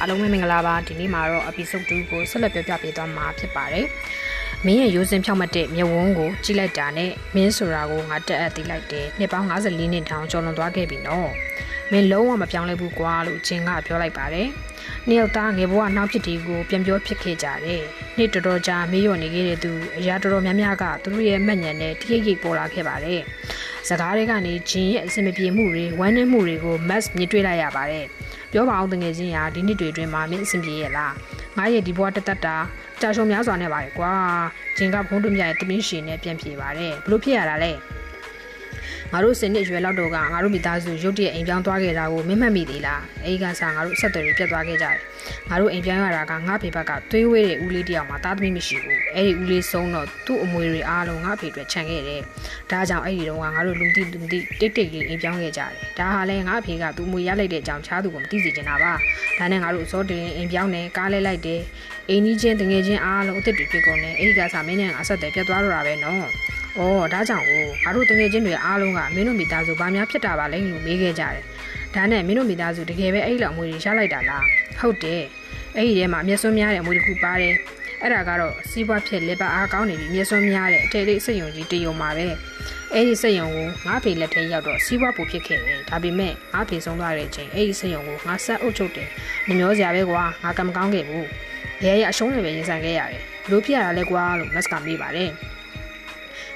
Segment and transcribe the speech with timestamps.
[0.00, 3.86] အားလုံးပဲမင်္ဂလာပါဒီနေ့မှာတော့ episode 2ကိုဆက်လက်ပြောပြပေးသွားမှာဖြစ်ပါတယ်
[4.66, 11.30] မင်းရဲ့ရိုးစင်ဖြောက်မှတ်တဲ့မြဝန်းကိုကြည့်လိုက်တာနဲ့မင်းဆိုတာကိုငါတက်အပ်သိလိုက်တယ်နှစ်ပေါင်း54နှစ်တောင်ကျော်လွန်သွားခဲ့ပြီနော်
[11.92, 14.48] မင်းလုံးဝမပြောင်းလဲဘူးကွာလို့ဂျင်ကပြောလိုက်ပါတယ်
[15.06, 17.82] နှစ်ယောက်သားငယ်ဘဝနောက်ဖြစ်ဒီကိုပြန်ပြောဖြစ်ခဲ့ကြတယ်
[18.16, 23.20] နှစ်တော်တော်ကြာမေးရနေခဲ့တဲ့သူအရာတော်တော်များများကသူတို့ရဲ့မှတ်ဉာဏ်နဲ့တိရိပ်ပေါ်လာခဲ့ပါတယ်
[23.88, 28.06] စကားတွေကနေဂျင်ရဲ့အဆင်မပြေမှုတွေဝမ်းနည်းမှုတွေကို mass မြင်တွေ့လိုက်ရပါတယ်
[28.52, 31.12] ပြောပါအောင်တငယ်ချင်းရာဒီနှစ်တွေအတွင်းမှာမင်းအဆင်ပြေရဲ့လား
[31.56, 32.56] ငါရဲ့ဒီဘဝတက်တက်တာ
[33.00, 34.12] ကြာရှုံများစွာနဲ့ပါတယ်ကွာ
[34.76, 37.72] ဂျင်ကဘုံတို့မြရဲ့တမင်းရှင်နဲ့ပြန်ပြေပါတယ်ဘလို့ဖြစ်ရတာလဲ
[39.12, 44.96] ငါတို့စနစ်ရွယ်လောက်တော့ကငါတို့မိသားစုရုတ်တရက်အိမ်ပြောင်းသွားခဲ့တာကိုမင်းမှတ်မိသေးလားအဲဒီကစားငါတို့အဆက်အသွယ်တွေပြတ်သွားခဲ့ကြတယ်
[45.48, 52.20] ငါတို့အိမ်ပြောင်းရတာကငါဖေဘက်ကသွေးဝေးတဲ့ဦးလေးတယောက်မှတားသမီးမရှိဘူးအဲဒီဦးလေးဆုံးတော့သူ့အမွေတွေအားလုံးငါဖေအတွက်ခြံခဲ့တယ်
[52.70, 58.92] ဒါကြောင့်အဲ့ဒီတော့ငါတို့လူတိလူတိတိတ်တိတ်လေးအိမ်ပြောင်းခဲ့ကြတယ်ဒါဟာလဲငါဖေကသူ့အမွေရလိုက်တဲ့အကြောင်းချားသူကမသိစေချင်တာပါ
[59.38, 61.60] ဒါနဲ့ငါတို့အစောတင်အိမ်ပြောင်းတယ်ကားလဲလိုက်တယ်
[62.08, 66.26] အိမ်ကြီးချင်းတငယ်ချင်းအားလုံးအစ်စ်တွေဖြစ်ကုန်တယ်အဲဒီကစားမင်းနဲ့ငါဆက်တယ်ပြတ်သွားတော့တာပဲနော်။
[66.78, 71.44] အော်ဒါကြောင့်ကိုငါတို့တငယ်ချင်းတွေအားလုံးကမင်းတို့မိသားစုဘာများဖြစ်တာပါလဲလို့မေးခဲ့ကြတယ်။
[71.94, 74.44] ဒါနဲ့မင်းတို့မိသားစုတကယ်ပဲအဲ့လောက်အမွေတွေရလိုက်တာလား။
[74.80, 75.22] ဟုတ်တယ်။
[75.76, 77.54] အဲ့ဒီထဲမှာအမျက်စွန်းများတဲ့အမွေတစ်ခုပါတယ်။
[78.02, 82.26] အဲ့ဒါကတော့စီးပွားဖြစ်လက်ပါအားကောင်းနေပြီအမျက်စွန်းများတဲ့အထေလေးစိတ်ယုံကြီးတယုံမှာပဲ။
[82.94, 89.08] အဲ့ဒီစိတ်ယုံကိုငါဖေလက်ထဲရောက်တော့စီးပွားပူဖြစ်ခဲ့တယ်။ဒါပေမဲ့ငါဖေဆုံးသွားတဲ့အချိန်အဲ့ဒီစိတ်ယုံကိုငါဆက်အုပ်ချုပ်တယ်။
[89.48, 91.24] မမျောစရာပဲကွာငါကံမကောင်းခဲ့ဘူး။
[91.84, 95.30] ရဲရအရှုံးတွေပဲရင်ဆိုင်ခဲ့ရတယ်။ဘလို့ဖြစ်ရတာလဲကွာလို့မတ်ကမေးပါတယ်။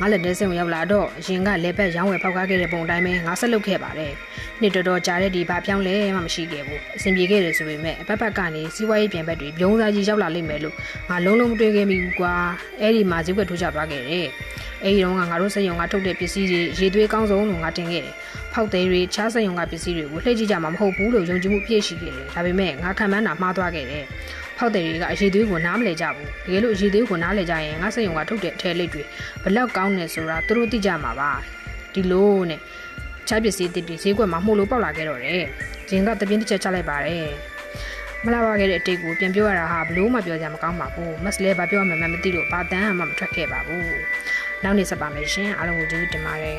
[0.00, 4.12] ငါလက်ထဲစင်ဝင်ရောက်လာတော့အရင်ကလက်ဘက်ရောင်းဝယ်ဖောက်ကားခဲ့တဲ့ပုံအတိုင်းပဲငါဆက်လုပ်ခဲ့ပါတယ်။
[4.60, 10.74] နှစ်တော်တော်ကြာတဲ့ဒီဘာပြောင်းလဲမှမရှိခဲ့ဘူး။အဆင်ပြေခဲ့တယ်ဆိုပေမဲ့အပတ်ပတ်ကနေစီးပွားရေးပြန်ဘက်တွေပြုံးစားကြီးရောက်လာလိမ့်မယ်လို့
[11.10, 12.34] ငါလုံးလုံးမတွေးခဲ့မိဘူးကွာ။
[12.80, 14.26] အဲ့ဒီမှာဈေးကွက်ထိုးချသွားခဲ့တယ်။
[14.84, 18.14] အဲ့ဒီတော့ငါတို့စက်ရုံကထုတ်တဲ့ပစ္စည်းတွေရေသွေးကောင်းဆုံးလို့ငါတင်ခဲ့တယ်။
[18.52, 24.04] ဖောက်သေးတွေချားစက်ရုံကပစ္စည်းတွေကိုလှည့်ကြည့်ကြမှာမဟုတ်ဘူးလို့ယုံကြည်မှုပြည့်ရှိခဲ့တယ်။ဒါပေမဲ့ငါခံမှန်းတာမှားသွားခဲ့တယ်။
[24.58, 29.02] ဖောက်တယ်တွေကအရေးသွေးကိုနားမလဲကြဘူးတကယ်လို့အရေးသွေးကိုနားလဲကြရင်ငါစိတ်ယုံကထုတ်တဲ့အထဲလိတ်တွေ
[29.42, 31.30] ဘလောက်ကောင်းနေဆိုတာသူတို့သိကြမှာပါ
[31.94, 32.60] ဒီလိုနဲ့
[33.28, 35.44] ချပစ္စည်းတစ်တွေဈေးကွက်မှာမှုလို့ပေါက်လာခဲ့တော့တယ်
[35.88, 37.26] ဂျင်ကတပြင်းတစ်ချက်ချလိုက်ပါတယ်
[38.24, 43.94] မလာပါခဲ့တဲ့အတိတ်ကိုပြန်ပြောရတာဟာဘလို့မှပြောကြမကောင်းပါဘူးမက်စလဲဘာပြောမှမသိလို့ဘာတန်းမှမထွက်ခဲ့ပါဘူး
[44.64, 46.58] နောက်နေ့ဆက်ပါမယ်ရှင်အားလုံးကိုကျေးဇူးတင်ပါတယ်